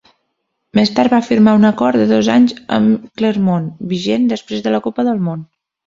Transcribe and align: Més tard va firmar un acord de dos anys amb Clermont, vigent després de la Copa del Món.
Més 0.79 0.91
tard 0.99 1.13
va 1.15 1.19
firmar 1.27 1.53
un 1.59 1.69
acord 1.69 2.03
de 2.03 2.09
dos 2.13 2.31
anys 2.37 2.57
amb 2.79 3.07
Clermont, 3.21 3.71
vigent 3.97 4.29
després 4.37 4.65
de 4.69 4.77
la 4.79 4.85
Copa 4.89 5.11
del 5.13 5.27
Món. 5.31 5.51